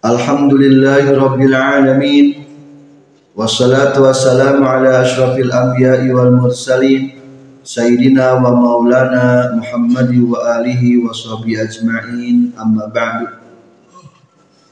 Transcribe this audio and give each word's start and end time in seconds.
Alhamdulillahi 0.00 1.12
rabbil 1.12 1.52
alamin. 1.52 2.26
Wassalatu 3.36 4.08
wassalamu 4.08 4.64
ala 4.64 5.04
asyrafil 5.04 5.52
anbiya'i 5.52 6.08
wal 6.08 6.40
mursalin. 6.40 7.20
Sayyidina 7.60 8.40
wa 8.40 8.48
maulana 8.48 9.52
Muhammad 9.60 10.08
wa 10.24 10.56
alihi 10.56 11.04
wa 11.04 11.12
sahbihi 11.12 11.68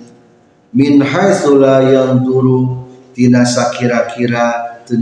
min 0.74 1.06
haitsu 1.06 1.54
la 1.54 1.86
yanzuru 1.86 2.82
tina 3.14 3.46
sakira-kira 3.46 4.74
teu 4.82 4.98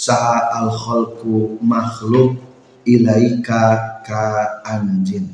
saha 0.00 0.64
al 0.64 0.72
khalqu 0.72 1.60
makhluk 1.60 2.40
ilaika 2.88 4.00
ka 4.00 4.64
anjin. 4.64 5.28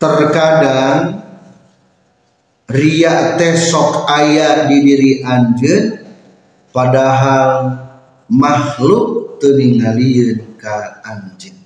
Terkadang 0.00 1.20
ria 2.72 3.36
teh 3.36 3.52
sok 3.52 4.08
aya 4.08 4.64
di 4.64 4.80
diri 4.80 5.12
anjeun 5.20 6.00
padahal 6.72 7.52
makhluk 8.32 9.36
teu 9.44 9.60
ka 10.56 11.04
anjin. 11.04 11.56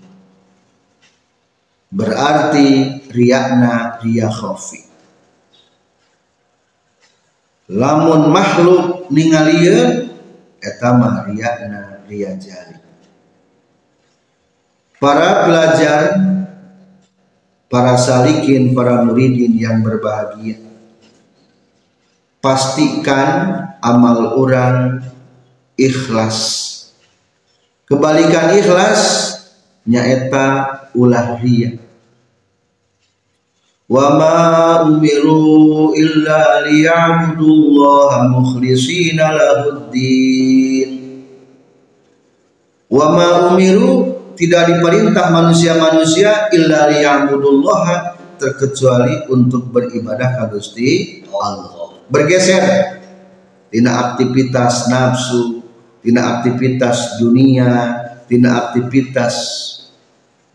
Berarti 1.95 3.01
riyakna 3.15 4.03
riya 4.03 4.29
khofi 4.29 4.88
lamun 7.69 8.33
makhluk 8.33 9.09
ningalieun 9.13 10.13
eta 10.59 10.89
mah 10.97 11.29
riyakna 11.29 12.03
riya 12.09 12.35
jari 12.41 12.81
para 14.99 15.47
pelajar 15.47 16.01
para 17.69 17.95
salikin 18.01 18.73
para 18.73 19.05
muridin 19.05 19.53
yang 19.55 19.85
berbahagia 19.85 20.69
pastikan 22.39 23.67
amal 23.83 24.39
orang 24.39 25.03
ikhlas. 25.79 26.67
Kebalikan 27.89 28.53
ikhlas 28.59 29.01
nyaeta 29.89 30.49
ulah 30.93 31.41
ria 31.41 31.81
wa 33.89 34.07
ma 34.21 34.37
umiru 34.85 35.97
illa 35.97 36.61
liya'budullaha 36.69 38.29
mukhlishina 38.29 39.33
lahuddin 39.33 40.91
wa 42.93 43.07
ma 43.17 43.29
umiru 43.53 44.15
tidak 44.37 44.71
diperintah 44.71 45.33
manusia-manusia 45.33 46.53
illa 46.53 46.93
liya'budullaha 46.93 48.21
terkecuali 48.39 49.27
untuk 49.33 49.67
beribadah 49.75 50.39
ka 50.39 50.45
Gusti 50.47 51.21
Allah. 51.35 51.99
Bergeser. 52.07 52.97
Tina 53.69 54.15
aktivitas 54.15 54.89
nafsu 54.89 55.61
tina 56.01 56.41
aktivitas 56.41 57.21
dunia 57.21 58.01
tina 58.25 58.65
aktivitas 58.65 59.37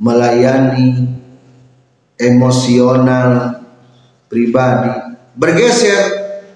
melayani 0.02 1.14
emosional 2.24 3.60
pribadi. 4.32 5.14
Bergeser 5.34 6.02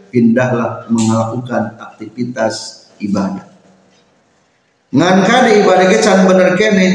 pindahlah 0.09 0.87
melakukan 0.87 1.75
aktivitas 1.77 2.87
ibadah. 3.03 3.45
Ngan 4.93 5.17
kade 5.27 5.61
ibadah 5.61 5.91
can 5.99 6.19
bener 6.23 6.55
kene 6.55 6.87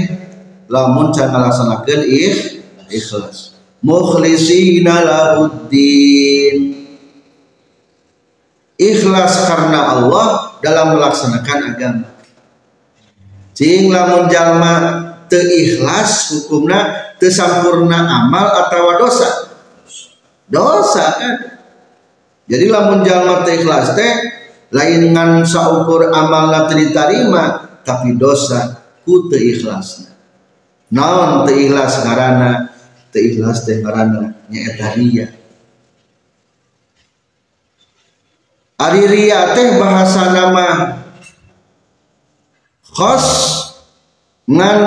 lamun 0.73 1.13
can 1.13 1.29
ngalaksanakeun 1.29 2.03
ikh 2.09 2.39
ikhlas. 2.89 3.53
Mukhlisina 3.83 5.03
lahuddin. 5.03 6.81
Ikhlas 8.79 9.47
karena 9.47 9.95
Allah 9.95 10.59
dalam 10.63 10.97
melaksanakan 10.99 11.59
agama. 11.75 12.09
Cing 13.53 13.93
lamun 13.93 14.27
jalma 14.33 14.75
ikhlas 15.31 16.33
hukumna 16.35 17.02
tersampurna 17.23 18.03
amal 18.03 18.51
atau 18.67 18.99
dosa? 18.99 19.31
Dosa 20.51 21.07
kan? 21.23 21.35
Jadi 22.51 22.67
lamun 22.67 23.07
jalma 23.07 23.47
ikhlas 23.47 23.95
teh 23.95 24.13
lain 24.75 25.15
ngan 25.15 25.47
saukur 25.47 26.11
amal 26.11 26.51
diterima 26.67 27.71
tapi 27.87 28.19
dosa 28.19 28.83
ku 29.07 29.31
ikhlas 29.31 30.11
naon 30.91 31.47
ikhlas 31.47 32.03
karena 32.03 32.73
ikhlas 33.15 33.63
teh 33.63 33.79
karena 33.85 34.35
nyaeta 34.51 34.89
ria 34.99 35.29
Ari 38.83 39.07
ria 39.07 39.55
teh 39.55 39.79
bahasa 39.79 40.35
nama 40.35 40.99
khos 42.83 43.27
ngan 44.51 44.79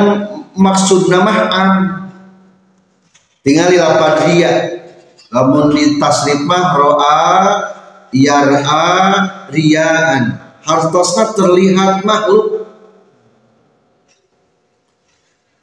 maksud 0.59 1.07
nama 1.07 1.33
am 1.47 2.04
tinggal 3.45 3.69
di 3.69 3.77
lapan 3.77 4.13
ria 4.25 4.53
lamun 5.29 5.69
di 5.69 6.01
tasrif 6.01 6.41
mah 6.49 6.73
roa 6.73 7.21
yar'a 8.09 8.89
riaan 9.53 10.41
hartosna 10.65 11.31
terlihat 11.37 12.01
makhluk. 12.01 12.65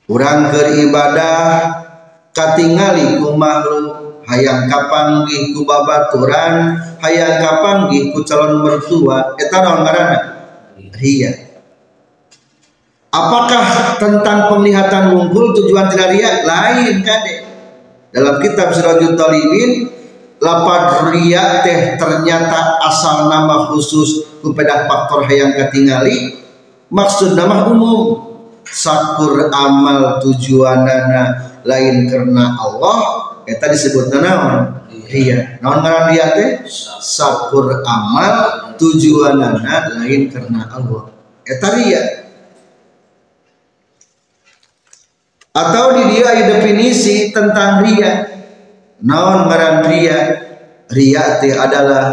Kurang 0.06 0.54
beribadah 0.54 1.42
katingali 2.30 3.18
ku 3.18 3.34
makhluk. 3.34 3.98
Hayang 4.22 4.70
kapanggih 4.70 5.50
ku 5.50 5.66
babaturan 5.66 6.78
hayang 7.02 7.42
kapanggih 7.42 8.14
ku 8.14 8.22
calon 8.22 8.62
mertua. 8.62 9.34
Eta 9.34 9.58
naon 9.58 9.82
ngaranna? 9.82 10.18
Ria. 10.94 11.32
Apakah 13.12 13.98
tentang 13.98 14.48
penglihatan 14.48 15.12
wungkul 15.12 15.52
tujuan 15.58 15.90
tidak 15.90 16.14
ria? 16.14 16.46
Lain 16.46 17.02
kade. 17.02 17.51
Dalam 18.12 18.44
kitab 18.44 18.76
Sirajul 18.76 19.16
Talibin, 19.16 19.88
lapad 20.42 21.08
ria 21.14 21.64
teh 21.64 21.96
ternyata 21.96 22.82
asal 22.84 23.32
nama 23.32 23.72
khusus 23.72 24.26
kepada 24.44 24.84
faktor 24.90 25.24
hayang 25.30 25.54
ketingali 25.54 26.34
maksud 26.90 27.38
nama 27.38 27.70
umum 27.70 28.32
sakur 28.66 29.48
amal 29.54 30.18
tujuanana 30.18 31.54
lain 31.62 32.10
karena 32.10 32.58
Allah. 32.58 33.00
Eta 33.42 33.70
disebut 33.70 34.10
naon? 34.14 34.86
Ria. 35.10 35.58
Naon 35.62 35.82
ngaran 35.82 36.14
ria 36.14 36.26
teh? 36.34 36.50
Sakur 37.02 37.82
amal 37.86 38.34
tujuanana 38.78 39.98
lain 39.98 40.30
karena 40.30 40.66
Allah. 40.68 41.10
Eta 41.46 41.74
ria 41.74 42.21
atau 45.52 46.00
di 46.00 46.02
dia 46.16 46.24
ada 46.32 46.44
definisi 46.58 47.28
tentang 47.28 47.84
ria. 47.84 48.24
Naon 49.04 49.48
ngaran 49.52 49.84
ria? 49.92 50.18
Ria 50.88 51.40
adalah 51.44 52.04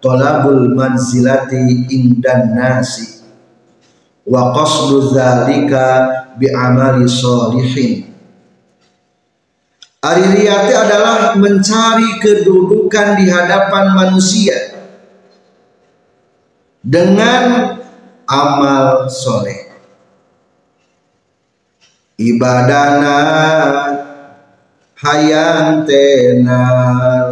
talabul 0.00 0.72
manzilati 0.72 1.88
indan 1.92 2.56
nasi. 2.56 3.20
Wa 4.24 4.52
qasdu 4.56 5.12
dzalika 5.12 5.84
bi 6.40 6.48
amali 6.48 7.04
sholihin. 7.08 8.08
Ari 9.98 10.46
adalah 10.48 11.34
mencari 11.34 12.22
kedudukan 12.22 13.18
di 13.18 13.26
hadapan 13.28 13.98
manusia 13.98 14.54
dengan 16.80 17.74
amal 18.30 19.10
soleh. 19.10 19.67
Ibadana 22.18 23.14
hayang 24.98 25.86
tenar, 25.86 27.30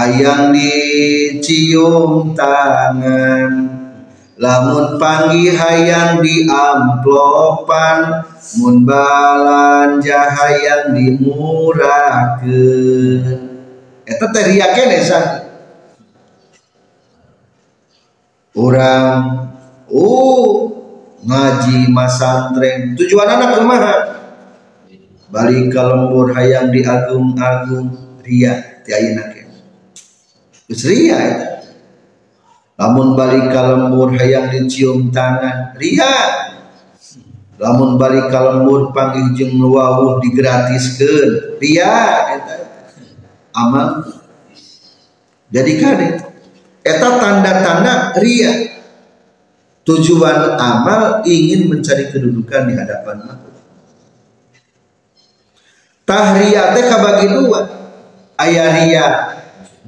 hayang 0.00 0.56
dicium 0.56 2.32
tangan 2.32 3.52
lamun 4.40 4.96
panggi 4.96 5.52
hayang 5.52 6.24
diamplopan 6.24 8.24
mun 8.56 8.88
balanja 8.88 10.32
hayang 10.32 10.96
dimurahkeun 10.96 13.40
eta 14.08 14.26
teh 14.32 14.44
ria 14.48 14.72
kene 14.72 15.04
orang 18.56 19.44
oh 19.92 20.72
ngaji 21.20 21.92
masantren. 21.92 22.96
Tujuan 22.96 23.28
anak 23.28 23.60
ke 23.60 23.62
mana 23.64 23.92
balik 25.30 25.70
ke 25.70 25.78
lembur 25.78 26.34
hayang 26.34 26.74
diagung-agung 26.74 28.18
ria 28.24 28.82
ti 28.82 28.90
geus 28.96 29.39
ria 30.70 31.22
lamun 32.78 33.18
balik 33.18 33.50
ke 33.50 33.60
lembur 33.60 34.14
hayang 34.14 34.48
dicium 34.54 35.10
tangan 35.10 35.74
ria 35.76 36.14
lamun 37.58 37.98
balik 37.98 38.30
ke 38.30 38.38
lembur 38.38 38.94
panggil 38.94 39.34
jeung 39.34 39.58
wawuh 39.58 40.22
digratiskeun 40.22 41.58
ria 41.58 42.24
amal 43.52 44.06
jadi 45.50 45.72
kade 45.76 46.08
eta 46.86 47.08
tanda-tanda 47.18 48.14
ria 48.22 48.70
tujuan 49.90 50.54
amal 50.54 51.24
ingin 51.26 51.66
mencari 51.66 52.12
kedudukan 52.12 52.68
di 52.70 52.74
hadapan 52.78 53.16
makhluk. 53.26 53.58
Tahriya 56.06 56.62
teh 56.74 56.84
kabagi 56.86 57.26
dua. 57.34 57.60
Ayah 58.40 58.68
ria 58.72 59.06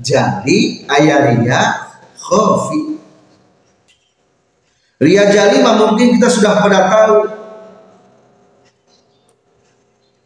jadi 0.03 0.59
ayah 0.99 1.19
ria 1.31 1.63
khofi. 2.19 2.99
Ria 4.99 5.31
jali 5.31 5.63
mah 5.63 5.75
mungkin 5.79 6.19
kita 6.19 6.29
sudah 6.31 6.63
pada 6.63 6.81
tahu. 6.91 7.19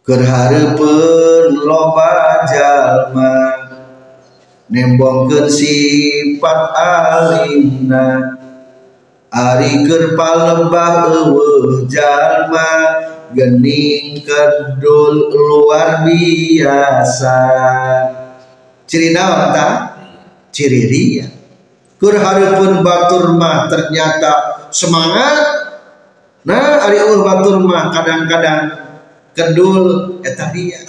Gerharepen 0.06 1.66
loba 1.66 2.44
jalma 2.48 3.36
nembongkeun 4.72 5.48
sifat 5.52 6.60
alimna. 6.76 8.36
Ari 9.36 9.84
keur 9.84 10.16
palembah 10.16 11.12
eueuh 11.12 11.84
jalma 11.90 12.72
gening 13.36 14.22
kedul 14.24 15.28
luar 15.34 16.06
biasa 16.06 17.42
ciri 18.86 19.12
naon 19.12 19.52
ta? 19.52 19.66
Ciri 20.54 20.88
ria. 20.88 21.26
Keur 22.00 22.16
hareupeun 22.16 22.80
batur 22.80 23.36
mah 23.36 23.68
ternyata 23.68 24.66
semangat. 24.72 25.36
Nah 26.46 26.86
ari 26.86 27.02
eueuh 27.02 27.26
batur 27.26 27.60
mah 27.60 27.90
kadang-kadang 27.90 28.60
kedul 29.36 30.16
eta 30.24 30.48
dia 30.54 30.80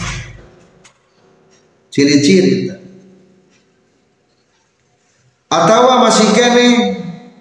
ciri-ciri 1.97 2.69
atau 5.49 5.97
masih 6.05 6.29
kene 6.37 6.67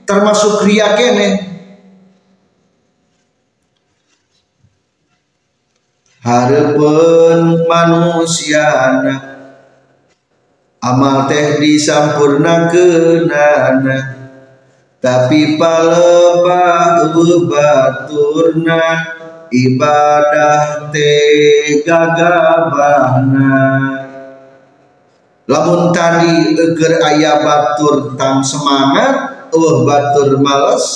termasuk 0.09 0.64
ria 0.64 0.97
kene. 0.97 1.44
Harapan 6.25 7.62
manusia 7.70 8.67
amal 10.87 11.27
teh 11.27 11.59
disampurna 11.59 12.71
kenana 12.71 14.17
tapi 15.03 15.59
palebah 15.59 17.15
baturna 17.47 18.83
ibadah 19.55 20.91
te 20.91 21.15
gagabahna. 21.87 23.55
Lamun 25.47 25.94
tadi 25.94 26.59
eger 26.59 26.99
ayah 27.06 27.38
batur 27.47 28.19
tam 28.19 28.43
semangat 28.43 29.47
uh 29.55 29.87
batur 29.87 30.43
males 30.43 30.87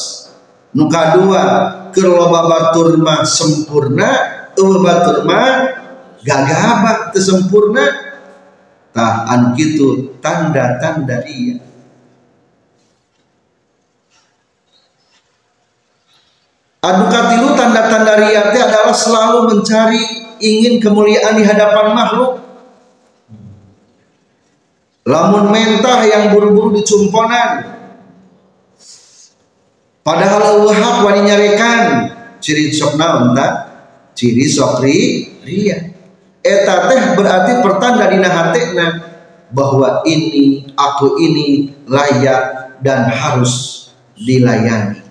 nuka 0.74 1.14
dua 1.14 1.44
keur 1.94 2.10
loba 2.10 2.50
batur 2.50 2.98
mah 2.98 3.22
sempurna 3.22 4.10
uh 4.58 4.74
batur 4.82 5.22
mah 5.22 5.70
gagabah 6.26 7.14
teu 7.14 7.22
sempurna 7.22 8.09
tah 8.90 9.26
anu 9.30 9.54
kitu 9.54 10.18
tanda-tanda 10.18 11.22
dia 11.22 11.58
Adu 16.80 17.12
katilu 17.12 17.52
tanda-tanda 17.60 18.16
riate 18.16 18.56
adalah 18.56 18.96
selalu 18.96 19.52
mencari 19.52 20.00
ingin 20.40 20.80
kemuliaan 20.80 21.36
di 21.36 21.44
hadapan 21.44 21.92
makhluk. 21.92 22.40
Lamun 25.04 25.52
mentah 25.52 26.00
yang 26.08 26.32
buru-buru 26.32 26.80
dicumponan. 26.80 27.68
Padahal 30.00 30.40
Allah 30.40 31.04
wani 31.04 31.20
nyarekan 31.28 31.80
ciri 32.40 32.72
sok 32.72 32.96
naon 32.96 33.36
Ciri 34.16 34.48
sok 34.48 34.80
ria. 34.80 35.89
Eta 36.40 36.88
teh 36.88 37.02
berarti 37.20 37.52
pertanda 37.60 38.08
dina 38.08 38.28
hatena 38.32 38.86
bahwa 39.52 40.00
ini 40.08 40.64
aku 40.72 41.20
ini 41.20 41.74
layak 41.84 42.76
dan 42.80 43.12
harus 43.12 43.86
dilayani. 44.16 45.04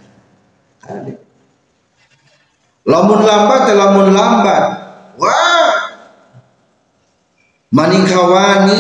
Lamun 2.90 3.22
lambat 3.22 3.70
lamun 3.78 4.10
lambat. 4.10 4.64
Wah! 5.22 5.74
Maning 7.70 8.10
kawani 8.10 8.80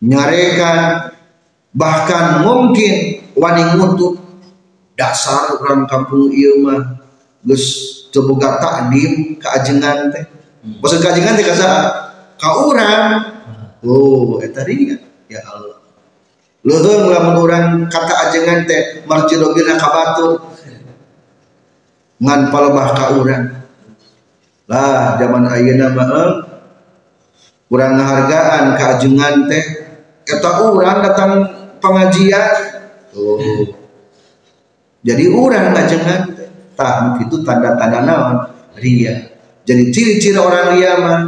nyarekan 0.00 1.12
bahkan 1.76 2.40
mungkin 2.46 3.20
wani 3.36 3.62
ngutuk 3.76 4.16
dasar 4.96 5.60
orang 5.60 5.84
kampung 5.84 6.32
ieu 6.32 6.64
mah 6.64 6.96
geus 7.46 7.64
teu 8.10 8.26
boga 8.26 8.58
takdim 8.58 9.36
kaajengan 9.38 10.10
teh. 10.10 10.24
Maksud 10.82 10.98
kaajengan 11.04 11.38
teh 11.38 11.46
kasa 11.46 11.68
ka 12.38 12.50
urang 12.66 13.10
oh 13.84 14.42
eta 14.42 14.66
dia 14.66 14.98
ya 15.30 15.40
Allah. 15.46 15.78
Leuheung 16.66 17.08
lamun 17.12 17.36
urang 17.38 17.66
kata 17.86 18.28
ajengan 18.28 18.66
teh 18.66 19.06
marjidogina 19.06 19.78
ka 19.78 19.88
batur 19.88 20.32
ngan 22.18 22.50
palebah 22.50 22.88
ka 22.96 23.04
urang. 23.14 23.44
Lah 24.68 25.16
zaman 25.16 25.48
ayeuna 25.48 25.94
mah 25.94 26.10
kurang 27.70 27.94
hargaan 28.00 28.74
keajengan 28.74 29.46
teh. 29.46 29.64
Eta 30.28 30.50
urang 30.68 31.00
datang 31.00 31.32
pengajian. 31.80 32.52
Oh. 33.16 33.40
Jadi 35.08 35.24
urang 35.30 35.72
ngajengan 35.72 36.37
teh 36.78 36.86
tah 36.86 37.18
itu 37.18 37.42
tanda-tanda 37.42 38.00
naon? 38.06 38.36
Ria. 38.78 39.34
Jadi 39.66 39.90
ciri-ciri 39.90 40.38
orang 40.38 40.78
ria 40.78 40.92
mah 41.02 41.20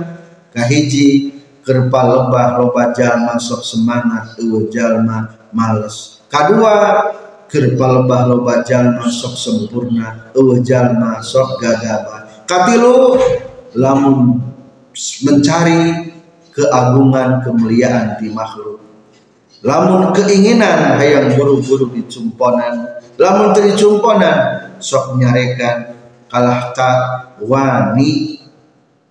kahiji 0.54 1.34
kerpa 1.66 2.00
lebah 2.06 2.62
loba 2.62 2.94
jalma 2.94 3.34
sok 3.36 3.66
semangat 3.66 4.38
eueuh 4.38 4.70
jalma 4.70 5.50
males. 5.50 6.22
Kadua 6.30 7.10
keur 7.50 7.74
palebah 7.74 8.30
loba 8.30 8.62
jalma 8.62 9.10
sok 9.10 9.34
sempurna 9.34 10.30
eueuh 10.38 10.62
jalma 10.62 11.18
sok 11.18 11.58
gagaba. 11.58 12.46
Katilu 12.46 13.18
lamun 13.74 14.38
mencari 15.26 16.14
keagungan 16.54 17.42
kemuliaan 17.42 18.18
di 18.22 18.30
makhluk 18.30 18.79
lamun 19.60 20.12
keinginan 20.16 20.96
hayang 20.96 21.36
buru-buru 21.36 21.92
dicumponan 21.92 23.00
lamun 23.20 23.52
teu 23.52 23.68
dicumponan 23.68 24.72
sok 24.80 25.20
nyarekan 25.20 25.96
kalah 26.32 26.72
ka 26.72 26.90
wani 27.44 28.40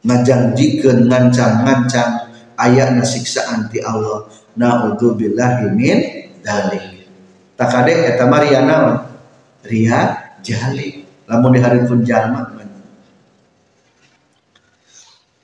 ngajanjikeun 0.01 1.11
ngancang-ngancang 1.11 2.31
ayatna 2.55 3.03
siksaan 3.03 3.67
ti 3.67 3.83
Allah. 3.83 4.27
Naudzubillahi 4.59 5.71
min 5.71 5.97
dalik 6.43 7.07
takade 7.55 7.95
eta 8.11 8.27
maria 8.27 8.59
ria 9.63 9.99
jali 10.43 11.05
lamun 11.27 11.55
di 11.55 11.59
hari 11.63 11.79
pun 11.87 12.03
jalma 12.03 12.43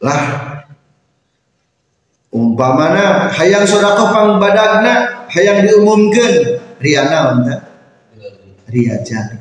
lah 0.04 0.22
umpamana 2.36 3.32
hayang 3.32 3.64
sodako 3.64 4.12
pang 4.12 4.36
badagna 4.44 5.24
hayang 5.32 5.64
diumumkan. 5.64 6.60
Ria 6.84 7.08
naon 7.08 7.48
ta? 7.48 7.56
Ria 8.68 9.00
jali 9.08 9.40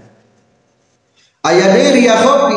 aya 1.45 1.77
deui 1.77 1.91
ria 2.01 2.17
kopi 2.25 2.57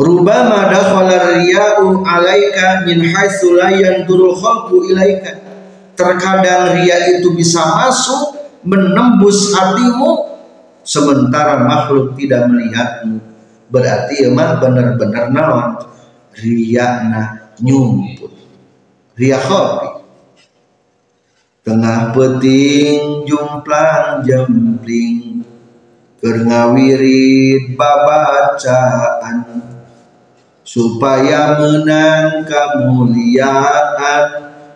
rubama 0.00 0.72
dakhala 0.72 1.36
riya'u 1.36 2.00
alaika 2.06 2.86
min 2.88 3.04
haitsu 3.04 3.58
la 3.58 3.74
yanturul 3.74 4.38
khalqu 4.38 4.94
ilaika. 4.94 5.42
Terkadang 5.94 6.74
ria 6.74 7.14
itu 7.14 7.30
bisa 7.38 7.62
masuk 7.62 8.34
menembus 8.66 9.54
hatimu 9.54 10.34
sementara 10.82 11.62
makhluk 11.62 12.18
tidak 12.18 12.50
melihatmu. 12.50 13.22
Berarti 13.70 14.26
emang 14.26 14.58
benar-benar 14.58 15.30
naon? 15.30 15.66
Riakna 16.34 17.43
nyumput. 17.62 18.32
Ria 19.14 19.38
kopi 19.38 20.02
tengah 21.64 22.12
peting 22.12 23.24
jumplang 23.24 24.26
jempling. 24.26 25.46
Kernawirit 26.18 27.76
babacaan. 27.76 29.44
Supaya 30.64 31.60
menang 31.60 32.48
kemuliaan 32.48 34.24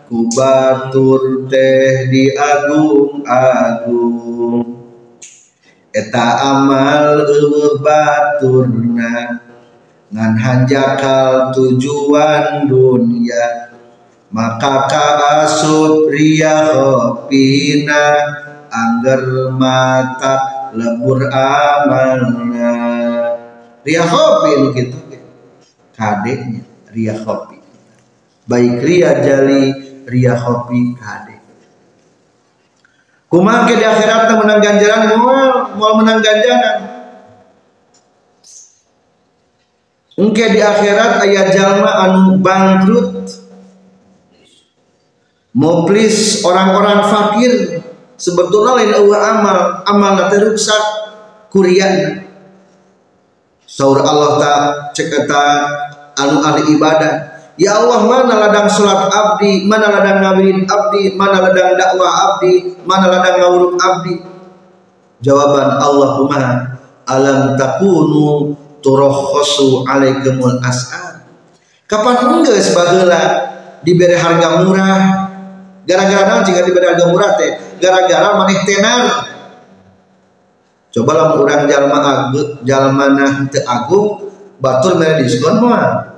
kubatur 0.07 1.49
teh 1.49 2.13
di 2.13 2.29
agung-agung. 2.37 3.89
Eta 5.89 6.29
amal 6.45 7.25
baturna 7.81 9.48
ngan 10.09 10.33
hanjakal 10.41 11.53
tujuan 11.53 12.65
dunia 12.65 13.69
maka 14.29 14.85
kaasut 14.89 16.13
ria 16.13 16.77
hopina 16.77 18.05
angger 18.69 19.53
mata 19.57 20.69
lebur 20.77 21.29
amalna. 21.33 22.73
Ria 23.85 24.05
hopi 24.05 24.77
gitu. 24.77 24.99
Kadeknya 25.97 26.63
ria 26.93 27.15
hopi. 27.25 27.57
Baik 28.45 28.85
ria 28.85 29.11
jali 29.25 29.73
ria 30.05 30.37
hopi 30.37 30.93
kadek. 30.97 31.41
Kumangke 33.29 33.77
di 33.77 33.85
akhirat 33.85 34.33
menang 34.41 34.61
ganjaran 34.61 35.21
mau 35.21 35.77
mau 35.77 35.93
menang 36.01 36.25
ganjaran 36.25 36.88
Engke 40.19 40.51
di 40.51 40.59
akhirat 40.59 41.23
ayat 41.23 41.55
jalma 41.55 41.95
anu 42.11 42.43
bangkrut. 42.43 43.23
Moplis 45.55 46.43
orang-orang 46.43 47.07
fakir 47.07 47.53
sebetulnya 48.19 48.83
lain 48.83 48.93
Allah 48.99 49.21
amal 49.31 49.59
amal 49.87 50.13
nanti 50.19 50.43
rusak 50.43 50.83
kurian. 51.55 52.27
Saur 53.63 54.03
Allah 54.03 54.43
tak 54.43 54.63
ceketa 54.99 55.45
anu 56.19 56.43
ahli 56.43 56.75
ibadah. 56.75 57.39
Ya 57.55 57.79
Allah 57.79 58.03
mana 58.03 58.35
ladang 58.43 58.67
salat 58.67 59.07
abdi 59.15 59.71
mana 59.71 59.87
ladang 59.87 60.19
ngawirin 60.19 60.67
abdi 60.67 61.15
mana 61.15 61.47
ladang 61.47 61.79
dakwah 61.79 62.11
abdi 62.35 62.75
mana 62.83 63.07
ladang 63.07 63.39
ngawuruk 63.39 63.79
abdi? 63.79 64.19
Jawaban 65.23 65.79
Allahumma 65.79 66.75
alam 67.07 67.55
takunu 67.55 68.55
turokhosu 68.85 69.85
alaikumul 69.87 70.59
as'ar 70.63 71.25
kapan 71.89 72.17
enggak 72.39 72.61
sebagailah 72.61 73.25
diberi 73.83 74.17
harga 74.19 74.63
murah? 74.63 75.01
Gara-gara 75.89 76.45
jika 76.45 76.69
diberi 76.69 76.85
harga 76.85 77.05
murah 77.09 77.33
teh 77.41 77.51
gara-gara 77.81 78.37
maneh 78.37 78.61
tenar 78.69 79.25
coba 80.93 81.11
lah 81.15 81.27
orang 81.37 81.65
jalma 81.65 81.99
agung 82.01 82.51
jalma 82.65 83.07
nah 83.13 83.33
teu 83.49 83.65
agung 83.65 84.29
batur 84.61 85.01
mere 85.01 85.23
diskon 85.23 85.63
moal. 85.63 86.13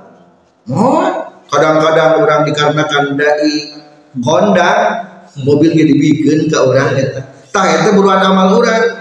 Kadang-kadang 1.51 2.23
orang 2.23 2.41
dikarenakan 2.47 3.19
dai 3.19 3.79
Honda 4.23 4.71
mobil 5.43 5.71
ge 5.71 5.87
dibikeun 5.87 6.51
ka 6.51 6.67
urang 6.67 6.95
eta. 6.95 7.31
Tah 7.51 7.63
eta 7.79 7.95
buruan 7.95 8.23
amal 8.23 8.59
urang 8.59 9.00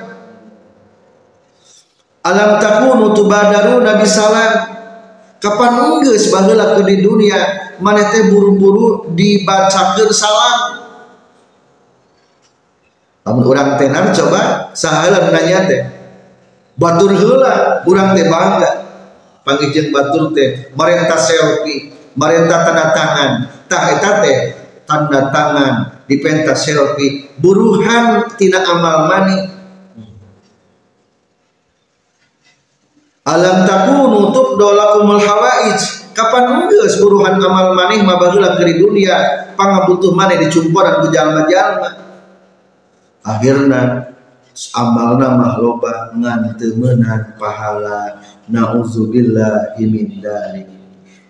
alam 2.21 2.61
takunu 2.61 3.17
Nabi 3.81 4.05
salam 4.05 4.53
kapan 5.41 5.73
enggeus 5.89 6.29
baheula 6.29 6.77
ke 6.77 6.85
di 6.85 7.00
dunia 7.00 7.73
maneh 7.81 8.12
teh 8.12 8.29
buru-buru 8.29 9.09
dibacakeun 9.17 10.11
salam? 10.12 10.85
Lamun 13.25 13.45
urang 13.49 13.77
tenar 13.81 14.12
coba 14.12 14.73
sahalan 14.77 15.33
nanya 15.33 15.59
teh. 15.69 15.81
Batur 16.77 17.17
heula 17.17 17.85
urang 17.89 18.12
teh 18.12 18.29
bangga. 18.29 18.71
Pangijeng 19.41 19.89
batur 19.89 20.37
teh 20.37 20.73
marenta 20.77 21.17
selfie 21.17 21.93
marenta 22.17 22.69
tanda 22.69 22.85
tangan. 22.93 23.31
Tah 23.65 23.83
eta 23.97 24.11
teh 24.21 24.37
tanda 24.85 25.33
tangan 25.33 26.05
di 26.05 26.21
pentas 26.21 26.69
selfie. 26.69 27.33
Buruhan 27.41 28.29
tina 28.37 28.61
amal 28.61 29.09
mani 29.09 29.37
alam 33.31 33.63
takunu 33.63 34.35
tubdolakumul 34.35 35.23
hawaij. 35.23 35.79
Kapan 36.11 36.67
geus 36.67 36.99
buruhan 36.99 37.39
amal 37.39 37.73
maneh 37.79 38.03
mah 38.03 38.19
baheula 38.19 38.59
ke 38.59 38.67
dunia 38.83 39.47
pangabutuh 39.55 40.11
maneh 40.11 40.43
dicumporan 40.43 41.07
ku 41.07 41.09
jalma-jalma 41.15 42.03
akhirna 43.23 44.11
amalna 44.75 45.39
mah 45.39 45.55
loba 45.63 46.11
ngan 46.19 46.59
pahala. 47.39 48.19
Nauzubillahi 48.51 49.87
min 49.87 50.19
dzalik 50.19 50.67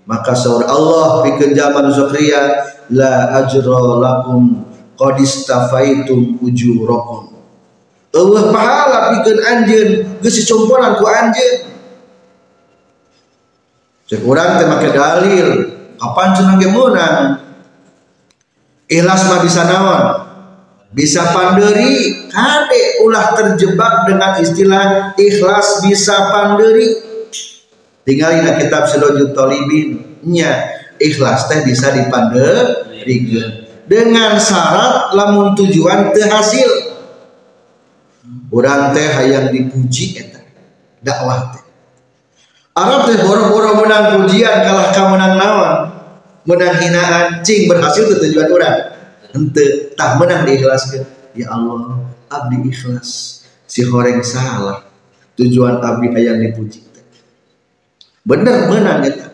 maka 0.09 0.33
saur 0.33 0.65
Allah 0.65 1.29
pikeun 1.29 1.53
jalma 1.53 1.85
nu 1.85 1.93
sakria 1.93 2.65
la 2.89 3.45
ajra 3.45 4.01
lakum 4.01 4.65
qad 4.97 5.21
istafaitum 5.21 6.41
ujurakum. 6.41 7.37
Allah 8.17 8.43
pahala 8.49 8.99
pikeun 9.13 9.39
anjeun 9.45 9.91
geus 10.25 10.41
dicumporan 10.41 10.97
ku 10.97 11.05
anjeun 11.05 11.70
Cek 14.11 14.27
orang 14.27 14.59
teh 14.59 14.67
make 14.67 14.91
dalil, 14.91 15.49
kapan 15.95 16.29
cenah 16.35 16.59
ge 16.59 16.67
meunang? 16.67 17.39
Ikhlas 18.91 19.23
mah 19.31 19.39
bisa 19.39 19.63
naon? 19.71 20.05
Bisa 20.91 21.31
panderi, 21.31 22.27
kade 22.27 23.07
ulah 23.07 23.39
terjebak 23.39 24.11
dengan 24.11 24.35
istilah 24.43 25.15
ikhlas 25.15 25.87
bisa 25.87 26.35
panderi. 26.35 26.91
Tinggal 28.03 28.43
di 28.43 28.67
kitab 28.67 28.91
Sirajul 28.91 29.31
Talibin 29.31 30.19
nya 30.27 30.59
ikhlas 30.99 31.47
teh 31.47 31.63
bisa 31.63 31.95
dipanderi 31.95 33.07
dengan 33.87 34.43
syarat 34.43 35.15
lamun 35.15 35.55
tujuan 35.55 36.11
teu 36.11 36.27
hasil. 36.27 36.99
Urang 38.51 38.91
teh 38.91 39.07
hayang 39.07 39.55
dipuji 39.55 40.19
eta 40.19 40.43
dakwah 40.99 41.55
teh 41.55 41.70
Arab 42.81 43.13
teh 43.13 43.21
boro-boro 43.21 43.85
menang 43.85 44.25
pujian 44.25 44.65
kalah 44.65 44.89
ka 44.89 45.13
menang 45.13 45.37
nawan 45.37 45.75
menang 46.49 46.81
hinaan 46.81 47.45
cing 47.45 47.69
berhasil 47.69 48.09
ke 48.09 48.17
tujuan 48.25 48.49
orang 48.49 48.97
ente 49.37 49.93
tak 49.93 50.17
menang 50.17 50.49
diikhlaskan 50.49 51.05
ya 51.37 51.53
Allah 51.53 52.01
abdi 52.33 52.73
ikhlas. 52.73 53.43
Si 53.71 53.87
horeng 53.87 54.25
salah. 54.25 54.83
Tujuan 55.39 55.79
abdi 55.79 56.11
ayam 56.17 56.41
dipuji 56.41 56.91
bener 58.25 58.69
menang 58.69 59.01
eta. 59.05 59.29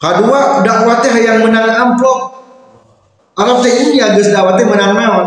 Kedua 0.00 0.64
dakwah 0.64 0.98
teh 1.04 1.12
yang 1.20 1.44
menang 1.44 1.68
amplop. 1.70 2.40
Arab 3.36 3.60
teh 3.64 3.72
ini 3.72 4.00
geus 4.00 4.32
dawat 4.32 4.56
teh 4.56 4.66
menang 4.66 4.96
naon? 4.96 5.26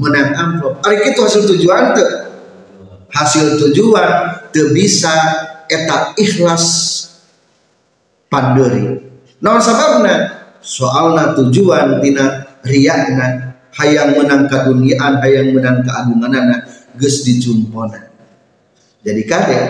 Menang 0.00 0.32
amplop. 0.34 0.80
Ari 0.84 1.04
kitu 1.06 1.22
hasil 1.22 1.44
tujuan 1.54 1.92
teu 1.94 2.08
hasil 3.14 3.60
tujuan 3.62 4.42
bisa 4.70 5.14
eta 5.66 6.14
ikhlas 6.14 6.64
panderi 8.30 9.02
naon 9.42 9.60
sababna? 9.60 10.46
Soalna 10.64 11.36
tujuan 11.36 12.00
tina 12.00 12.56
riyana 12.64 13.60
hayang 13.76 14.16
menang 14.16 14.48
kaduniaan 14.48 15.20
hayang 15.20 15.52
menang 15.52 15.84
keagunganana 15.84 16.64
geus 16.96 17.20
dicumpona 17.20 18.08
jadi 19.04 19.22
kade 19.28 19.60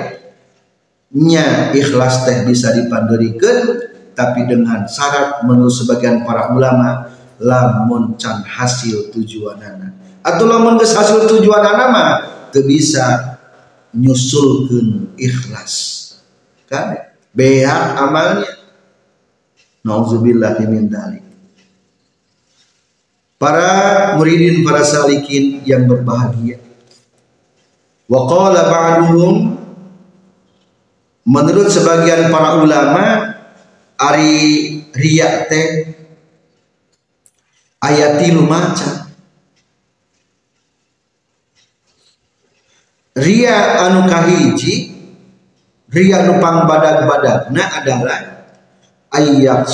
nya 1.15 1.75
ikhlas 1.75 2.23
teh 2.23 2.47
bisa 2.47 2.71
dipandurikeun 2.79 3.91
tapi 4.15 4.47
dengan 4.47 4.87
syarat 4.87 5.43
menurut 5.43 5.75
sebagian 5.75 6.23
para 6.23 6.55
ulama 6.55 7.11
lamun 7.43 8.15
can 8.15 8.47
hasil 8.47 9.11
tujuanana. 9.11 9.91
Atau 10.23 10.47
lamun 10.47 10.79
geus 10.79 10.95
hasil 10.95 11.27
tujuanana 11.27 11.85
mah 11.91 12.11
teu 12.55 12.63
bisa 12.63 13.34
nyusulkeun 13.95 15.15
ikhlas. 15.17 15.75
Kan? 16.67 17.15
Beak 17.31 17.71
amalnya. 17.99 18.51
Nauzubillah 19.85 20.59
min 20.67 20.91
dzalik 20.91 21.25
para 23.45 24.17
muridin 24.17 24.65
para 24.65 24.81
salikin 24.81 25.61
yang 25.69 25.85
berbahagia. 25.85 26.65
Wa 28.09 28.25
qala 28.25 28.73
ba'duhum 28.73 29.37
menurut 31.29 31.69
sebagian 31.69 32.33
para 32.33 32.57
ulama 32.65 33.37
ari 34.01 34.33
riak 34.97 35.53
teh 35.53 35.69
ayat 37.85 38.25
tilu 38.25 38.49
ria 43.15 43.87
anu 43.87 44.11
kahiji 44.11 44.91
ria 45.91 46.27
anu 46.27 46.43
pangbadag-badagna 46.43 47.63
adalah 47.83 48.19
ayat 49.15 49.71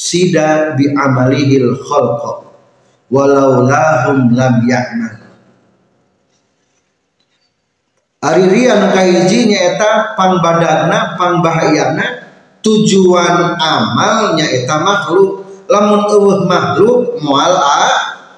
sida 0.00 0.72
bi 0.72 0.88
amalihil 0.96 1.76
khalqa 1.84 2.48
walau 3.12 3.64
lahum 3.68 4.32
lam 4.32 4.64
ya'mal. 4.64 5.16
Ari 8.18 8.44
ria 8.50 8.82
nu 8.82 8.88
kahiji 8.90 9.46
nyaeta 9.46 10.18
pangbadagna 10.18 11.14
pangbahayana 11.14 12.06
tujuan 12.66 13.54
amalnya 13.62 14.42
eta 14.42 14.82
makhluk. 14.82 15.46
Lamun 15.68 16.08
eueuh 16.08 16.48
makhluk 16.48 17.20
moal 17.20 17.52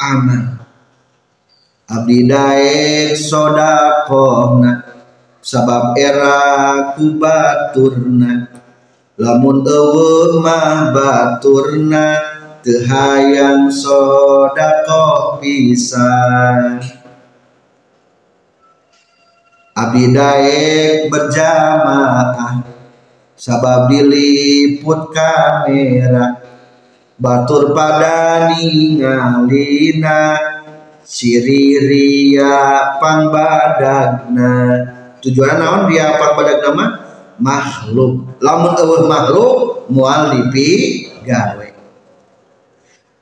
amal 0.03 0.60
abdi 1.91 2.31
daek 2.31 3.19
sodakohna 3.19 4.87
sabab 5.43 5.99
era 5.99 6.95
ku 6.95 7.19
baturna 7.19 8.47
lamun 9.19 9.67
eueuh 9.67 10.39
mah 10.39 10.95
baturna 10.95 12.31
teu 12.61 12.85
hayang 12.85 13.73
sodakoh 13.73 15.41
pisan. 15.41 16.81
Abdi 19.73 20.13
daek 20.13 21.09
berjamaah 21.09 22.61
sabab 23.37 23.89
diliput 23.89 25.09
kamera. 25.13 26.37
Batur 27.21 27.77
pada 27.77 28.49
ningalina 28.49 30.21
siriria 31.11 32.55
pangbadagna 33.03 34.55
tujuan 35.19 35.59
naon 35.59 35.91
dia 35.91 36.15
pangbadag 36.23 36.63
nama 36.63 36.85
makhluk. 37.43 38.39
Lamun 38.39 38.73
eueuh 38.79 39.11
makhluk 39.11 39.91
moal 39.91 40.39
dipi 40.39 41.11
gawe. 41.27 41.67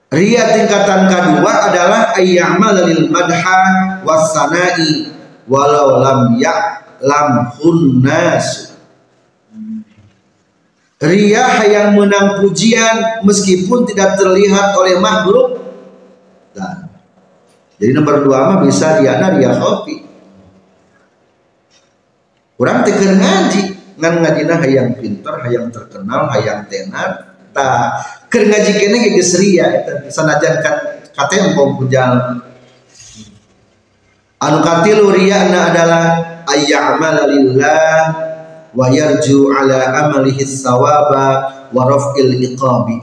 Ria 0.08 0.42
tingkatan 0.56 1.08
kedua 1.08 1.68
adalah 1.68 2.16
ayyamal 2.16 2.76
lil 2.88 3.08
madha 3.12 4.00
wasanai 4.04 5.12
walau 5.48 6.00
lam 6.00 6.40
ya 6.40 6.84
lam 7.04 7.52
hunnas 7.60 8.72
Ria 10.98 11.62
yang 11.70 11.94
menang 11.94 12.42
pujian 12.42 13.22
meskipun 13.22 13.86
tidak 13.86 14.18
terlihat 14.18 14.74
oleh 14.74 14.98
makhluk. 14.98 15.62
Nah, 16.58 16.87
jadi 17.78 17.92
nomor 17.94 18.26
dua 18.26 18.38
mah 18.52 18.58
bisa 18.66 18.98
ria 18.98 19.22
ria 19.22 19.54
kopi. 19.54 20.02
Orang 22.58 22.82
teker 22.82 23.14
ngaji, 23.14 23.62
ngan 24.02 24.14
ngajina 24.18 24.54
hayang 24.58 24.90
pinter, 24.98 25.34
hayang 25.46 25.70
terkenal, 25.70 26.26
hayang 26.26 26.66
tenar. 26.66 27.38
Ta 27.54 27.94
ker 28.28 28.44
ngaji 28.44 28.72
kene 28.76 28.98
geus 29.16 29.38
ria 29.40 29.72
eta 29.72 30.04
sanajan 30.12 30.60
katempo 31.16 31.74
pujal 31.80 32.44
anu 34.38 34.58
katilu 34.62 35.10
riyana 35.10 35.74
adalah 35.74 36.04
ayya'mala 36.46 37.26
lillah 37.26 37.96
wa 38.70 38.86
yarju 38.92 39.50
ala 39.50 40.06
amalihi 40.06 40.46
sawaba 40.46 41.26
wa 41.72 41.82
raf'il 41.88 42.38
iqabi 42.38 43.00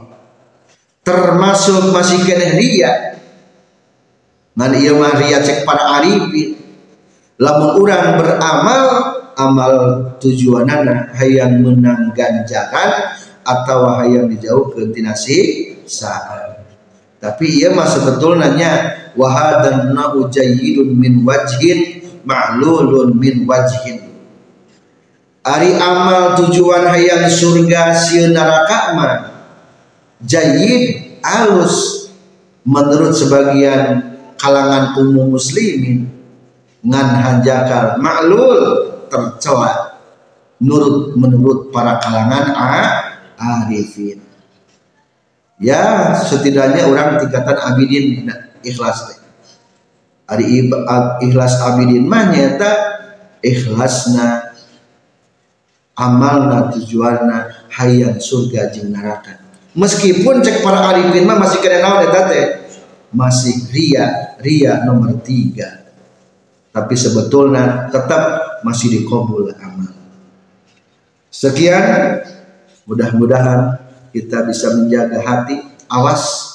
termasuk 1.04 1.92
masih 1.92 2.24
kena 2.24 2.56
riya 2.56 3.15
ngan 4.56 4.72
ieu 4.80 4.96
mah 4.96 5.14
riya 5.20 5.44
cek 5.44 5.68
para 5.68 6.00
arifin 6.00 6.56
lamun 7.36 7.76
urang 7.78 8.16
beramal 8.16 8.84
amal 9.36 9.72
tujuanana 10.16 11.12
hayang 11.12 11.60
menang 11.60 12.10
ganjaran 12.16 13.12
atau 13.44 14.00
hayang 14.00 14.32
dijauhkeun 14.32 14.96
tina 14.96 15.12
si 15.12 15.70
saat 15.84 16.56
tapi 17.16 17.64
ia 17.64 17.72
mah 17.72 17.88
sebetulnya 17.88 18.72
wahadanna 19.16 20.12
jayyidun 20.28 20.94
min 20.94 21.24
wajhin 21.24 22.04
ma'lulun 22.22 23.16
min 23.16 23.48
wajhin. 23.48 24.04
Ari 25.46 25.78
amal 25.78 26.38
tujuan 26.38 26.86
hayang 26.86 27.30
surga 27.30 27.94
si 27.96 28.20
neraka 28.30 28.94
mah 28.94 29.14
jayyid 30.22 31.18
alus. 31.24 32.06
Menurut 32.66 33.14
sebagian 33.14 34.15
kalangan 34.36 34.96
umum 35.00 35.36
muslimin 35.36 36.08
ngan 36.86 37.08
hanjakal 37.18 37.98
ma'lul 37.98 38.62
tercela 39.10 39.98
menurut 40.62 41.12
menurut 41.18 41.58
para 41.74 41.98
kalangan 42.00 42.54
a 42.54 42.72
arifin. 43.36 44.22
Ya 45.56 46.12
setidaknya 46.20 46.84
orang 46.84 47.16
tingkatan 47.20 47.56
abidin 47.56 48.28
ikhlas 48.60 49.20
ari 50.28 50.68
ikhlas 51.24 51.54
abidin 51.64 52.04
mah 52.04 52.28
nyata 52.28 52.72
ikhlasna 53.40 54.52
amalna 55.96 56.72
tujuanna 56.76 57.66
hayang 57.72 58.20
surga 58.20 58.68
jeung 58.72 58.92
neraka. 58.92 59.40
Meskipun 59.76 60.40
cek 60.44 60.64
para 60.64 60.92
arifin 60.92 61.24
mah 61.24 61.40
masih 61.40 61.60
kena 61.60 61.84
naon 61.84 62.04
eta 62.04 62.20
teh? 62.32 62.46
Masih 63.12 63.64
ria 63.72 64.25
ria 64.40 64.84
nomor 64.84 65.20
tiga. 65.22 65.86
Tapi 66.72 66.92
sebetulnya 66.92 67.88
tetap 67.88 68.60
masih 68.60 69.00
dikabul 69.00 69.48
amal. 69.56 69.94
Sekian. 71.32 72.20
Mudah-mudahan 72.86 73.82
kita 74.14 74.46
bisa 74.46 74.70
menjaga 74.78 75.18
hati. 75.18 75.58
Awas 75.90 76.54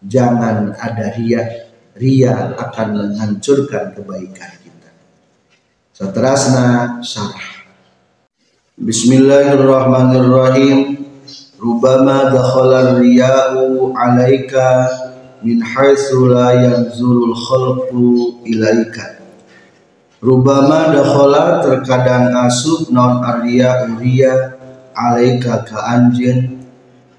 jangan 0.00 0.72
ada 0.80 1.12
ria 1.18 1.68
ria 1.98 2.54
akan 2.54 2.86
menghancurkan 2.94 3.98
kebaikan 3.98 4.50
kita. 4.62 4.90
Seterusnya 5.92 7.02
syarah 7.02 7.58
Bismillahirrahmanirrahim. 8.78 11.02
Rubama 11.58 12.30
dakhala 12.30 13.02
riya'u 13.02 13.90
'alaika 13.90 14.86
min 15.42 15.62
haitsu 15.62 16.30
la 16.30 16.54
yanzurul 16.54 17.34
khalqu 17.34 18.42
ilaika. 18.46 19.22
Rubama 20.18 20.90
dakhala 20.90 21.62
terkadang 21.62 22.34
asup 22.34 22.90
non 22.90 23.22
arya 23.22 23.86
ria 24.02 24.58
alaika 24.98 25.62
ka 25.62 25.78
anjeun 25.94 26.58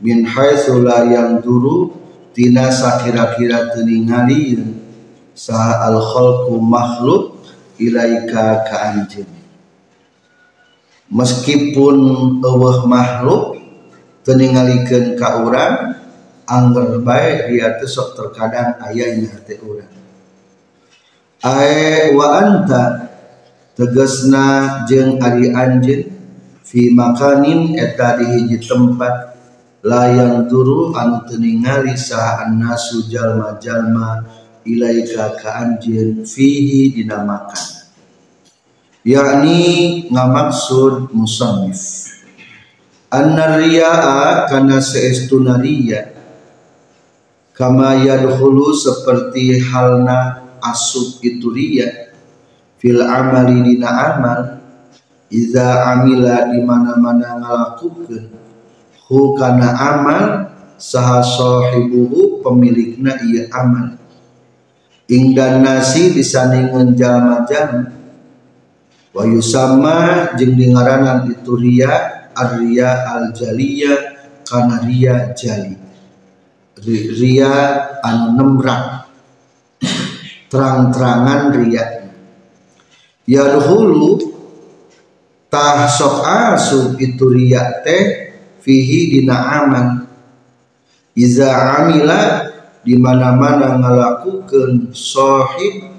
min 0.04 0.28
haitsu 0.28 0.84
la 0.84 1.08
yanzuru 1.08 1.96
tina 2.36 2.68
sakira-kira 2.68 3.72
teningali 3.72 4.60
sa 5.32 5.88
al 5.88 6.04
khalqu 6.04 6.60
makhluk 6.60 7.40
ilaika 7.80 8.68
ka 8.68 8.76
anjeun 8.92 9.32
meskipun 11.08 11.98
eueuh 12.44 12.86
makhluk 12.86 13.58
teningalikeun 14.28 15.18
ka 15.18 15.42
urang 15.42 15.99
angger 16.50 16.98
baik 17.06 17.54
dia 17.54 17.78
teh 17.78 17.86
sok 17.86 18.18
terkadang 18.18 18.82
ayahnya 18.90 19.38
teh 19.46 19.62
urang 19.62 19.94
ae 21.46 22.12
wa 22.18 22.28
anta 22.42 23.14
tegesna 23.78 24.84
jeung 24.90 25.22
ari 25.24 25.54
anjeun 25.54 26.10
fi 26.66 26.92
makanin 26.92 27.80
eta 27.80 28.20
di 28.20 28.26
hiji 28.28 28.60
tempat 28.60 29.40
layang 29.88 30.52
turu 30.52 30.92
anu 30.92 31.24
teu 31.24 31.40
ningali 31.40 31.96
saha 31.96 32.44
annasu 32.44 33.08
jalma-jalma 33.08 34.28
ilaika 34.68 35.40
ka 35.40 35.64
anjeun 35.64 36.28
fihi 36.28 36.92
dina 36.92 37.24
makan. 37.24 37.88
Yakni 39.08 39.62
ngamaksud 40.12 41.16
musannif. 41.16 42.12
Anna 43.10 43.58
riya'a 43.58 44.46
kana 44.52 44.84
seestuna 44.84 45.58
riya 45.58 46.19
kama 47.60 48.08
yadkhulu 48.08 48.72
seperti 48.72 49.60
halna 49.60 50.48
asub 50.64 51.20
itu 51.20 51.52
riya 51.52 52.16
fil 52.80 53.04
amali 53.04 53.60
dina 53.68 54.16
amal 54.16 54.64
iza 55.28 55.92
amila 55.92 56.48
di 56.56 56.64
mana-mana 56.64 57.36
ngalakukeun 57.44 58.32
hu 59.12 59.36
kana 59.36 59.76
amal 59.76 60.48
saha 60.80 61.20
sahibuhu 61.20 62.40
pemilikna 62.40 63.20
ieu 63.28 63.52
amal. 63.52 64.00
Ingdan 65.10 65.66
nasi 65.66 66.16
disandingeun 66.16 66.96
jalma-jalma 66.96 67.92
wa 69.10 69.24
yusamma 69.26 69.98
jeung 70.40 70.56
dingaranan 70.56 71.28
itu 71.28 71.58
riya 71.60 72.20
Arya 72.40 73.10
al 73.10 73.36
jaliyah 73.36 74.16
karena 74.48 74.78
ria 74.86 75.16
jali 75.36 75.89
ria 76.86 77.54
anu 78.04 78.36
nemrak. 78.36 79.10
Terang-terangan 80.50 81.42
ria 81.62 81.86
yadhulu 83.30 84.18
tah 85.50 85.86
sok 85.86 86.26
asu 86.26 86.82
itu 86.98 87.26
ria 87.30 87.84
teh 87.86 88.34
fihi 88.62 89.14
dina 89.18 89.66
aman. 89.66 89.88
Iza 91.14 91.52
amila 91.84 92.50
di 92.86 92.96
mana-mana 92.96 93.76
ngalakukeun 93.76 94.96
sahib 94.96 95.92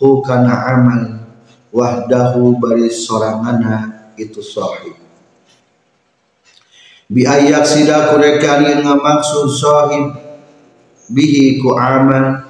hu 0.00 0.24
kana 0.24 0.54
amal 0.74 1.02
wahdahu 1.68 2.56
bari 2.56 2.88
sorangana 2.88 4.10
itu 4.16 4.40
sahib 4.40 5.01
bi 7.12 7.28
ayat 7.28 7.68
sida 7.68 8.10
kurekani 8.10 8.80
ngamaksud 8.80 9.46
sahib. 9.52 10.06
Bihi 11.12 11.60
ku 11.60 11.76
amal 11.76 12.40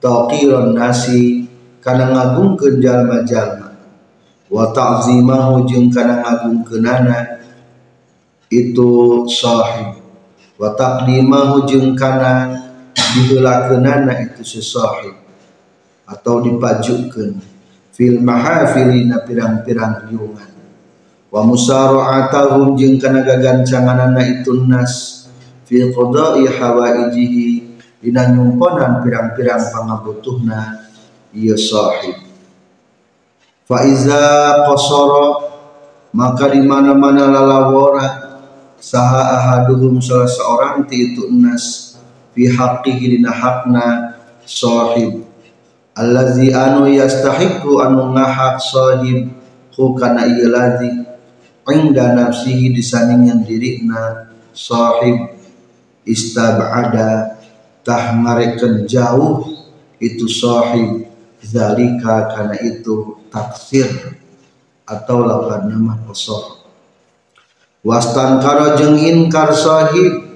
taqiran 0.00 0.72
nasi 0.72 1.44
kana 1.84 2.08
ngagungkeun 2.08 2.80
jalma-jalma. 2.80 3.76
Wa 4.48 4.72
ta'zimahu 4.72 5.68
jeung 5.68 5.92
kana 5.92 6.24
ngagungkeunana 6.24 7.44
itu 8.48 9.28
sahib. 9.28 10.00
Wa 10.58 10.74
taqdimahu 10.74 11.68
jeung 11.70 11.94
kana 11.94 12.64
diheulakeunana 12.98 14.26
itu 14.26 14.42
si 14.42 14.58
sahib 14.58 15.14
atau 16.02 16.42
dipajukeun 16.42 17.38
fil 17.94 18.18
mahafilina 18.18 19.22
pirang-pirang 19.22 20.10
riungan 20.10 20.50
wa 21.28 21.44
musara'atahum 21.44 22.72
jeung 22.80 22.96
kana 22.96 23.20
gagancanganana 23.20 24.20
itu 24.24 24.64
nas 24.64 25.24
fi 25.68 25.92
qada'i 25.92 26.48
hawaijihi 26.48 27.48
dina 28.00 28.32
nyumponan 28.32 29.04
pirang-pirang 29.04 29.68
pangabutuhna 29.68 30.88
ieu 31.36 31.58
sahib. 31.58 32.24
Fa 33.68 33.84
iza 33.84 34.64
qasara 34.64 35.52
maka 36.16 36.48
di 36.48 36.64
mana-mana 36.64 37.28
lalawara 37.28 38.40
saha 38.80 39.36
ahaduhum 39.36 40.00
salah 40.00 40.24
seorang 40.24 40.88
ti 40.88 41.12
itu 41.12 41.28
nas 41.28 41.98
fi 42.32 42.48
haqqihi 42.48 43.20
dina 43.20 43.28
hakna 43.28 44.16
sahib. 44.48 45.28
Allazi 45.92 46.54
anu 46.54 46.88
yastahiqu 46.88 47.84
anu 47.84 48.16
ngahak 48.16 48.56
sahib 48.62 49.28
hu 49.76 49.92
kana 49.98 50.24
ieu 50.30 50.48
ladzi 50.48 51.04
inda 51.72 52.16
nafsihi 52.16 52.72
disandingan 52.72 53.44
dirina 53.44 54.32
sahib 54.52 55.38
istab'ada 56.08 57.40
tah 57.84 58.16
ngarekeun 58.16 58.88
jauh 58.88 59.46
itu 60.00 60.26
sahib 60.26 61.08
zalika 61.44 62.32
karena 62.34 62.56
itu 62.64 63.22
taksir 63.28 64.18
atau 64.88 65.20
lapan 65.20 65.68
nama 65.68 66.00
kosor. 66.08 66.64
Wastan 67.84 68.42
karo 68.42 68.74
jeung 68.74 68.98
inkar 68.98 69.54
sahib 69.54 70.28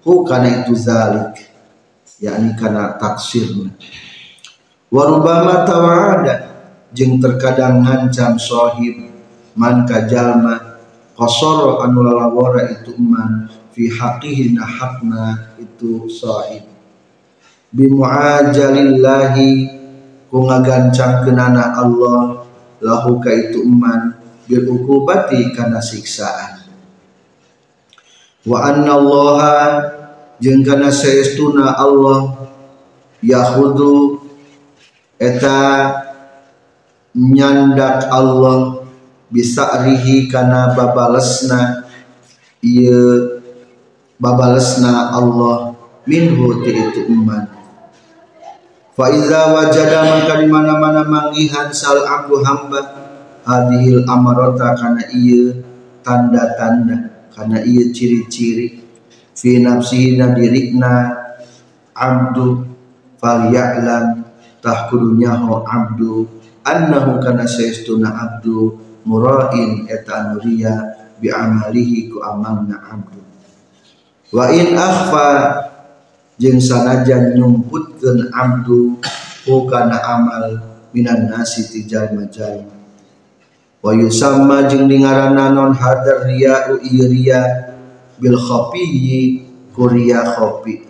hu 0.00 0.24
kana 0.24 0.64
itu 0.64 0.72
zalik 0.72 1.36
yakni 2.20 2.56
kana 2.56 2.96
taksirna 2.96 3.76
warubama 4.88 5.68
tawada 5.68 6.56
jeung 6.96 7.20
terkadang 7.20 7.84
ngancam 7.84 8.40
sahib 8.40 9.09
man 9.58 9.86
kajalma 9.86 10.78
qasara 11.14 11.84
anu 11.86 12.06
lalawara 12.06 12.70
itu 12.74 12.94
man 12.98 13.50
fi 13.70 13.90
haqqihi 13.90 14.56
nahakna 14.56 15.54
itu 15.60 16.10
sahib. 16.10 16.66
Bi 17.70 17.86
muajalillahi 17.86 19.50
ku 20.26 20.46
kenana 20.46 21.78
Allah 21.78 22.46
lahu 22.82 23.22
ka 23.22 23.30
itu 23.30 23.62
man 23.66 24.18
bil 24.50 24.66
ukubati 24.66 25.54
kana 25.54 25.78
siksaan. 25.78 26.66
Wa 28.42 28.72
anna 28.72 28.96
Allah 28.96 29.40
jeung 30.40 30.64
kana 30.64 30.88
saestuna 30.88 31.76
Allah 31.76 32.48
yahudu 33.20 34.24
eta 35.20 35.92
nyandak 37.12 38.08
Allah 38.08 38.79
bisa 39.30 39.86
rihi 39.86 40.26
kana 40.26 40.74
babalesna. 40.74 41.86
Iya 42.60 43.40
babalesna 44.20 45.16
Allah 45.16 45.72
minhu 46.04 46.60
ti 46.60 46.76
itu 46.76 47.08
umat 47.08 47.48
fa 49.00 49.08
iza 49.08 49.56
wajada 49.56 50.04
maka 50.04 50.44
di 50.44 50.46
mana-mana 50.52 51.08
mangihan 51.08 51.72
sal 51.72 52.04
abdu 52.04 52.44
hamba. 52.44 53.08
Hadhil 53.40 54.04
amarata 54.04 54.76
kana 54.76 55.00
iya 55.16 55.56
tanda-tanda 56.04 57.24
kana 57.32 57.64
iya 57.64 57.88
ciri-ciri. 57.88 58.84
Fi 59.32 59.64
nafsina 59.64 60.36
dirikna 60.36 61.16
abdu 61.96 62.68
fal 63.16 63.48
ya'lam 63.48 64.28
tahkudunya 64.60 65.32
ho 65.40 65.64
abdu. 65.64 66.28
Annahu 66.60 67.16
kana 67.24 67.48
saestuna 67.48 68.12
abdu 68.12 68.76
murain 69.10 69.90
eta 69.90 70.30
nuria 70.30 70.70
bi 71.18 71.34
amalihi 71.34 72.06
ku 72.06 72.22
amalna 72.22 72.78
abdu 72.94 73.18
wa 74.30 74.46
in 74.54 74.78
akhfa 74.78 75.28
jeung 76.38 76.62
sanajan 76.62 77.34
nyumputkeun 77.34 78.30
abdu 78.30 79.02
ku 79.42 79.66
kana 79.66 79.98
amal 79.98 80.62
minan 80.94 81.26
nasi 81.26 81.66
ti 81.66 81.90
jalma-jalma 81.90 82.70
wa 83.82 83.90
yusamma 83.98 84.70
jeung 84.70 84.86
dingaranna 84.86 85.50
non 85.50 85.74
hadar 85.74 86.30
riya 86.30 86.70
ieu 86.78 87.10
riya 87.10 87.42
bil 88.22 88.38
khafiyyi 88.38 89.42
kuria 89.74 90.22
khafi 90.38 90.86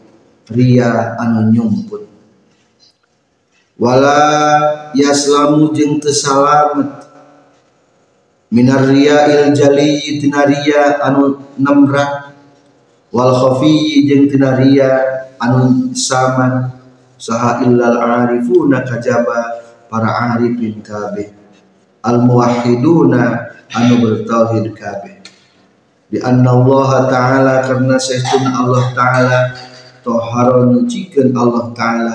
riya 0.51 1.15
anu 1.17 1.55
nyumput. 1.55 2.11
Wala 3.81 4.93
yaslamu 4.93 5.73
jeung 5.73 6.03
teu 6.03 6.13
minar 8.51 8.91
il 8.91 9.55
jali 9.55 10.19
tinaria 10.19 10.99
anu 11.03 11.39
namra. 11.59 12.35
Wal 13.11 13.35
khafi 13.35 14.07
jeung 14.07 14.31
tinaria 14.31 14.91
anu 15.43 15.91
saman. 15.95 16.79
Saha 17.21 17.67
illal 17.69 18.01
arifuna 18.01 18.81
kajaba 18.87 19.61
para 19.93 20.35
arifin 20.35 20.81
kabeh. 20.81 21.29
Al 22.01 22.25
muwahhiduna 22.25 23.23
anu 23.77 23.95
bertauhid 24.01 24.73
kabeh. 24.73 25.21
Di 26.11 26.19
anna 26.19 26.51
Allah 26.51 26.91
taala 27.07 27.55
karena 27.63 27.95
saestuna 28.01 28.67
Allah 28.67 28.85
taala 28.97 29.39
tohara 30.03 30.65
nyucikeun 30.67 31.31
Allah 31.37 31.71
taala 31.77 32.15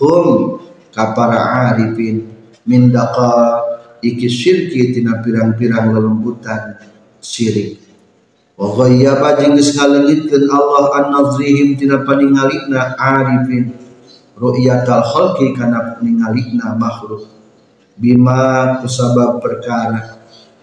hum 0.00 0.58
ka 0.90 1.12
para 1.12 1.70
arifin. 1.70 2.24
Min 2.64 2.88
daqa 2.88 3.67
iki 4.02 4.28
syirki 4.30 4.94
tina 4.94 5.18
pirang-pirang 5.22 5.90
lelembutan 5.94 6.78
syirik. 7.18 7.82
Wa 8.58 8.74
ghayyaba 8.74 9.38
jeung 9.38 9.54
geus 9.54 9.74
ngalengitkeun 9.78 10.50
Allah 10.50 10.84
an 10.98 11.04
nazrihim 11.14 11.78
tina 11.78 12.02
paningalina 12.02 12.98
arifin. 12.98 13.74
Ru'yatal 14.38 15.02
khalqi 15.02 15.54
kana 15.54 15.98
ningalina 16.02 16.74
makhluk. 16.78 17.26
Bima 17.98 18.78
kusabab 18.82 19.42
perkara. 19.42 20.18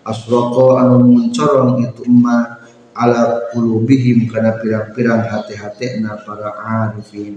Asroko 0.05 0.77
anu 0.77 1.01
mencorong 1.01 1.81
itu 1.81 2.05
ma 2.07 2.61
ala 2.95 3.51
qulubihim 3.51 4.29
kana 4.31 4.59
pirang-pirang 4.59 5.27
hati-hati 5.27 5.99
na 6.03 6.19
para 6.19 6.55
arifin. 6.55 7.35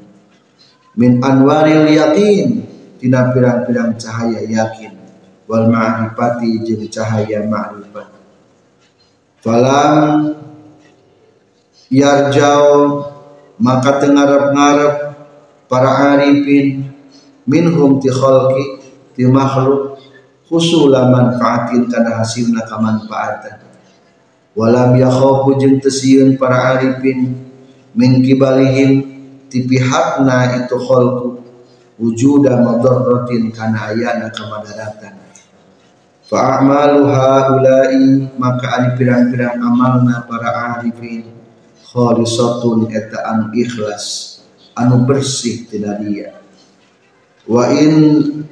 Min 0.98 1.22
anwaril 1.22 1.86
yakin 1.86 2.66
tina 2.98 3.30
pirang-pirang 3.30 3.94
cahaya 3.94 4.42
yakin 4.42 4.97
wal 5.48 5.66
ma'rifati 5.72 6.60
jeung 6.62 6.84
cahaya 6.92 7.42
ma'rifat. 7.48 8.08
Falam 9.40 10.36
yarjau 11.88 13.00
maka 13.56 13.98
tengarap-ngarap 13.98 14.94
para 15.66 16.14
arifin 16.14 16.84
minhum 17.48 17.96
ti 17.98 18.12
khalqi 18.12 18.84
ti 19.16 19.24
makhluk 19.24 19.96
husula 20.52 21.08
manfaatin 21.08 21.88
kana 21.88 22.20
hasilna 22.20 22.64
kamanfaatan 22.68 23.64
walam 24.52 24.96
yakhafu 25.00 25.56
jeung 25.56 25.80
tesieun 25.80 26.36
para 26.36 26.76
arifin 26.76 27.36
min 27.96 28.20
kibalihim 28.20 28.90
ti 29.48 29.64
pihakna 29.64 30.60
itu 30.60 30.76
khalqu 30.76 31.40
wujuda 31.98 32.62
madarratin 32.62 33.50
kana 33.50 33.90
ayana 33.90 34.30
kamadaratan 34.30 35.27
fa 36.28 36.60
a'malu 36.60 37.08
haula'i 37.08 38.28
maka 38.36 38.66
ani 38.76 38.88
pirang-pirang 39.00 39.64
amalna 39.64 40.28
para 40.28 40.76
arifin 40.76 41.32
khalisatun 41.88 42.92
eta 42.92 43.24
anu 43.32 43.48
ikhlas. 43.56 44.36
Anu 44.76 45.08
bersih 45.08 45.66
tidak 45.66 46.04
dia. 46.04 46.38
Wa 47.48 47.72
in 47.72 47.94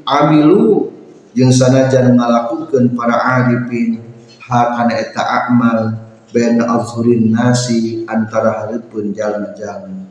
amilu 0.08 0.90
jeung 1.36 1.52
sanajan 1.52 2.16
ngalakukeun 2.16 2.96
para 2.96 3.44
arifin 3.44 4.00
hakana 4.40 4.96
eta 4.96 5.22
amal 5.46 6.00
baina 6.32 6.64
azhurin 6.80 7.30
nasi 7.30 8.08
antara 8.08 8.64
hareupeun 8.64 9.12
jalma-jalma. 9.12 10.02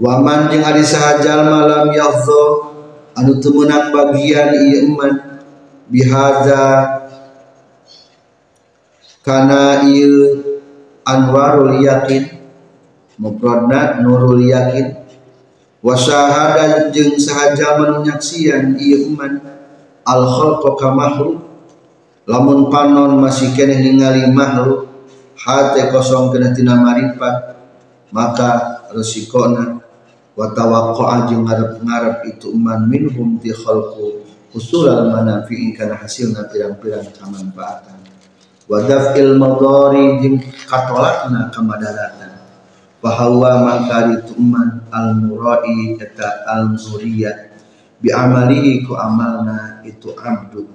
Waman 0.00 0.50
jeung 0.50 0.64
ari 0.64 0.82
saha 0.82 1.20
jalma 1.20 1.68
lam 1.68 1.92
yahzo 1.92 2.74
anu 3.14 3.38
teu 3.38 3.52
meunang 3.54 3.92
bagian 3.92 4.56
ieu 4.56 4.90
iman 4.90 5.25
bihaza 5.90 6.64
kana 9.26 9.86
ieu 9.86 10.42
anwarul 11.06 11.82
yakin. 11.82 12.38
Mufradna 13.16 14.04
nurul 14.04 14.44
yakin. 14.44 14.92
Wa 15.80 15.96
syahada 15.96 16.92
jeung 16.92 17.16
sahaja 17.16 17.80
menyaksian 17.80 18.76
iman. 18.76 19.40
Al 20.06 20.22
khalqa 20.22 20.70
ka 20.78 20.88
makhluk. 20.92 21.42
Lamun 22.26 22.68
panon 22.68 23.22
masih 23.22 23.54
kene 23.54 23.78
ningali 23.78 24.26
makhluk 24.34 24.86
hate 25.38 25.92
kosong 25.94 26.34
kena 26.34 26.50
tina 26.50 26.74
marifat 26.74 27.54
maka 28.10 28.82
resikona 28.90 29.78
wa 30.34 30.50
tawaqqa'a 30.50 31.30
jeung 31.30 31.46
ngarep-ngarep 31.46 32.26
itu 32.34 32.50
iman 32.50 32.82
minhum 32.88 33.38
ti 33.38 33.54
khalqu 33.54 34.26
usulal 34.56 35.12
manafi'in 35.12 35.76
kana 35.76 36.00
hasilna 36.00 36.48
pirang-pirang 36.48 37.12
kamanfaatan 37.12 38.00
wa 38.66 38.80
daf'il 38.88 39.36
madari 39.36 40.24
jeung 40.24 40.40
katolakna 40.64 41.52
kamadaratan 41.52 42.40
bahwa 43.04 43.62
mangkari 43.62 44.24
tuman 44.24 44.82
al 44.88 45.14
murai 45.14 46.00
eta 46.00 46.48
al 46.48 46.74
muriyah 46.74 47.52
bi 48.00 48.10
amalihi 48.10 48.82
ku 48.82 48.96
amalna 48.96 49.80
itu 49.86 50.10
abdu. 50.16 50.66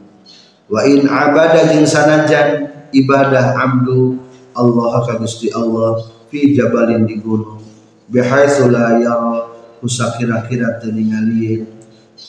Wa 0.71 0.87
in 0.87 1.09
abada 1.09 1.73
jeung 1.73 1.83
sanajan 1.83 2.71
ibadah 2.95 3.59
abdu 3.59 4.21
Allah 4.55 5.03
ka 5.03 5.19
Gusti 5.19 5.51
Allah 5.51 6.07
fi 6.31 6.55
jabalin 6.55 7.03
di 7.03 7.19
gunung. 7.19 7.59
Bihaitsu 8.11 8.67
la 8.71 8.99
yara 8.99 9.51
kusakira-kira 9.79 10.79
teu 10.79 10.91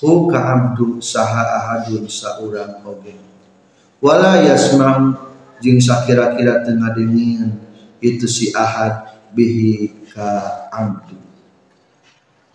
hu 0.01 0.31
ka 0.31 0.39
abdu 0.39 1.03
saha 1.03 1.43
ahadun 1.59 2.09
saurang 2.09 2.81
oge. 2.87 3.19
Wala 4.01 4.41
yasma 4.41 5.13
jeung 5.61 5.83
sakira-kira 5.83 6.65
teu 6.65 6.79
ngadengin 6.79 7.53
itu 8.01 8.27
si 8.31 8.55
ahad 8.57 9.13
bihi 9.37 10.09
ka 10.09 10.71
abdu. 10.73 11.19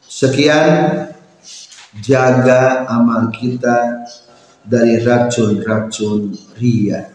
Sekian 0.08 1.08
jaga 2.02 2.89
amal 2.89 3.30
kita 3.30 4.08
dari 4.65 5.00
racun-racun 5.04 6.34
ria. 6.58 7.13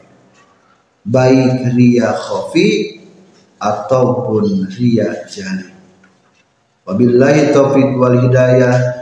Baik 1.02 1.74
ria 1.74 2.14
khafi 2.14 3.02
ataupun 3.62 4.66
ria 4.74 5.26
jali 5.30 5.70
wabillahi 6.82 7.54
taufiq 7.54 7.94
wal 7.94 8.18
hidayah 8.26 9.01